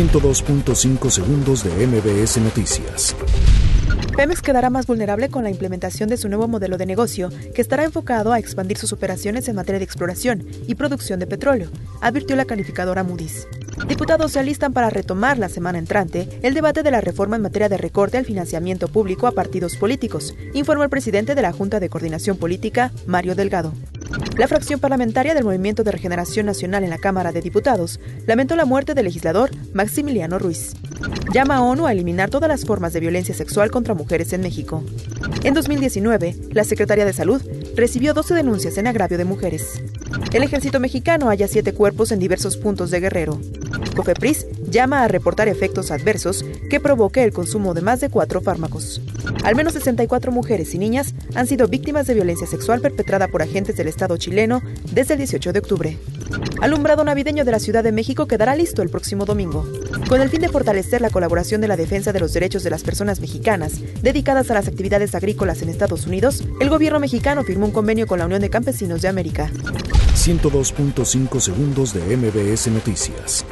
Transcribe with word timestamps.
102.5 0.00 1.10
segundos 1.10 1.62
de 1.62 1.86
MBS 1.86 2.38
Noticias. 2.38 3.14
Pemex 4.16 4.40
quedará 4.40 4.70
más 4.70 4.86
vulnerable 4.86 5.28
con 5.28 5.44
la 5.44 5.50
implementación 5.50 6.08
de 6.08 6.16
su 6.16 6.30
nuevo 6.30 6.48
modelo 6.48 6.78
de 6.78 6.86
negocio, 6.86 7.28
que 7.54 7.60
estará 7.60 7.84
enfocado 7.84 8.32
a 8.32 8.38
expandir 8.38 8.78
sus 8.78 8.94
operaciones 8.94 9.46
en 9.48 9.56
materia 9.56 9.78
de 9.78 9.84
exploración 9.84 10.46
y 10.66 10.74
producción 10.74 11.20
de 11.20 11.26
petróleo, 11.26 11.68
advirtió 12.00 12.34
la 12.34 12.46
calificadora 12.46 13.04
Moody's. 13.04 13.46
Diputados 13.88 14.32
se 14.32 14.38
alistan 14.38 14.72
para 14.72 14.88
retomar 14.88 15.36
la 15.36 15.50
semana 15.50 15.78
entrante 15.78 16.30
el 16.40 16.54
debate 16.54 16.82
de 16.82 16.92
la 16.92 17.02
reforma 17.02 17.36
en 17.36 17.42
materia 17.42 17.68
de 17.68 17.76
recorte 17.76 18.16
al 18.16 18.24
financiamiento 18.24 18.88
público 18.88 19.26
a 19.26 19.32
partidos 19.32 19.76
políticos, 19.76 20.34
informó 20.54 20.82
el 20.82 20.90
presidente 20.90 21.34
de 21.34 21.42
la 21.42 21.52
Junta 21.52 21.78
de 21.78 21.90
Coordinación 21.90 22.38
Política, 22.38 22.90
Mario 23.06 23.34
Delgado. 23.34 23.74
La 24.36 24.48
fracción 24.48 24.80
parlamentaria 24.80 25.34
del 25.34 25.44
Movimiento 25.44 25.84
de 25.84 25.92
Regeneración 25.92 26.46
Nacional 26.46 26.82
en 26.84 26.90
la 26.90 26.98
Cámara 26.98 27.32
de 27.32 27.42
Diputados 27.42 28.00
lamentó 28.26 28.56
la 28.56 28.64
muerte 28.64 28.94
del 28.94 29.04
legislador 29.04 29.50
Maximiliano 29.74 30.38
Ruiz. 30.38 30.72
Llama 31.32 31.56
a 31.56 31.62
ONU 31.62 31.86
a 31.86 31.92
eliminar 31.92 32.30
todas 32.30 32.48
las 32.48 32.64
formas 32.64 32.92
de 32.92 33.00
violencia 33.00 33.34
sexual 33.34 33.70
contra 33.70 33.94
mujeres 33.94 34.32
en 34.32 34.40
México. 34.40 34.82
En 35.44 35.54
2019, 35.54 36.36
la 36.52 36.64
Secretaría 36.64 37.04
de 37.04 37.12
Salud 37.12 37.42
recibió 37.76 38.14
12 38.14 38.34
denuncias 38.34 38.78
en 38.78 38.86
agravio 38.86 39.18
de 39.18 39.24
mujeres. 39.24 39.82
El 40.32 40.42
ejército 40.42 40.80
mexicano 40.80 41.28
halla 41.28 41.48
siete 41.48 41.72
cuerpos 41.72 42.12
en 42.12 42.18
diversos 42.18 42.56
puntos 42.56 42.90
de 42.90 43.00
Guerrero. 43.00 43.40
COFEPRIS 44.00 44.46
llama 44.70 45.02
a 45.02 45.08
reportar 45.08 45.48
efectos 45.48 45.90
adversos 45.90 46.42
que 46.70 46.80
provoque 46.80 47.22
el 47.22 47.34
consumo 47.34 47.74
de 47.74 47.82
más 47.82 48.00
de 48.00 48.08
cuatro 48.08 48.40
fármacos. 48.40 49.02
Al 49.44 49.54
menos 49.54 49.74
64 49.74 50.32
mujeres 50.32 50.74
y 50.74 50.78
niñas 50.78 51.14
han 51.34 51.46
sido 51.46 51.68
víctimas 51.68 52.06
de 52.06 52.14
violencia 52.14 52.46
sexual 52.46 52.80
perpetrada 52.80 53.28
por 53.28 53.42
agentes 53.42 53.76
del 53.76 53.88
Estado 53.88 54.16
chileno 54.16 54.62
desde 54.90 55.14
el 55.14 55.18
18 55.18 55.52
de 55.52 55.58
octubre. 55.58 55.98
Alumbrado 56.62 57.04
navideño 57.04 57.44
de 57.44 57.50
la 57.50 57.58
Ciudad 57.58 57.84
de 57.84 57.92
México 57.92 58.26
quedará 58.26 58.56
listo 58.56 58.80
el 58.80 58.88
próximo 58.88 59.26
domingo. 59.26 59.68
Con 60.08 60.22
el 60.22 60.30
fin 60.30 60.40
de 60.40 60.48
fortalecer 60.48 61.02
la 61.02 61.10
colaboración 61.10 61.60
de 61.60 61.68
la 61.68 61.76
defensa 61.76 62.14
de 62.14 62.20
los 62.20 62.32
derechos 62.32 62.62
de 62.62 62.70
las 62.70 62.82
personas 62.82 63.20
mexicanas 63.20 63.80
dedicadas 64.00 64.50
a 64.50 64.54
las 64.54 64.66
actividades 64.66 65.14
agrícolas 65.14 65.60
en 65.60 65.68
Estados 65.68 66.06
Unidos, 66.06 66.42
el 66.58 66.70
gobierno 66.70 67.00
mexicano 67.00 67.44
firmó 67.44 67.66
un 67.66 67.72
convenio 67.72 68.06
con 68.06 68.18
la 68.18 68.24
Unión 68.24 68.40
de 68.40 68.48
Campesinos 68.48 69.02
de 69.02 69.08
América. 69.08 69.50
102.5 70.14 71.38
segundos 71.38 71.92
de 71.92 72.16
MBS 72.16 72.68
Noticias. 72.68 73.44